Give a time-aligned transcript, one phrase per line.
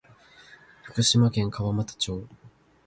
[0.81, 2.27] 福島県川俣町